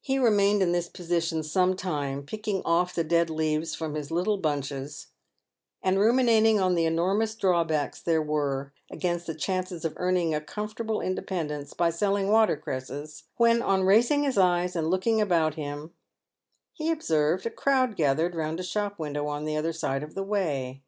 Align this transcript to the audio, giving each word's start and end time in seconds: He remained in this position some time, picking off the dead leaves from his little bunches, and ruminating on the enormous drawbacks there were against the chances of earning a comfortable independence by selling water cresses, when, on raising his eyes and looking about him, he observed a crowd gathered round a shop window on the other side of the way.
He 0.00 0.18
remained 0.18 0.60
in 0.60 0.72
this 0.72 0.88
position 0.88 1.44
some 1.44 1.76
time, 1.76 2.26
picking 2.26 2.62
off 2.64 2.92
the 2.96 3.04
dead 3.04 3.30
leaves 3.30 3.76
from 3.76 3.94
his 3.94 4.10
little 4.10 4.36
bunches, 4.36 5.06
and 5.80 6.00
ruminating 6.00 6.58
on 6.58 6.74
the 6.74 6.84
enormous 6.84 7.36
drawbacks 7.36 8.00
there 8.02 8.20
were 8.20 8.72
against 8.90 9.28
the 9.28 9.36
chances 9.36 9.84
of 9.84 9.92
earning 9.98 10.34
a 10.34 10.40
comfortable 10.40 11.00
independence 11.00 11.74
by 11.74 11.90
selling 11.90 12.26
water 12.28 12.56
cresses, 12.56 13.22
when, 13.36 13.62
on 13.62 13.84
raising 13.84 14.24
his 14.24 14.36
eyes 14.36 14.74
and 14.74 14.88
looking 14.90 15.20
about 15.20 15.54
him, 15.54 15.92
he 16.72 16.90
observed 16.90 17.46
a 17.46 17.50
crowd 17.50 17.94
gathered 17.94 18.34
round 18.34 18.58
a 18.58 18.64
shop 18.64 18.98
window 18.98 19.28
on 19.28 19.44
the 19.44 19.56
other 19.56 19.72
side 19.72 20.02
of 20.02 20.16
the 20.16 20.24
way. 20.24 20.82